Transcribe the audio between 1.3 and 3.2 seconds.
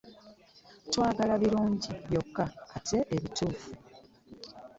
birungi byokka ate